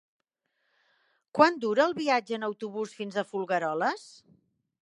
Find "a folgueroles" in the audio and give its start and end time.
3.25-4.09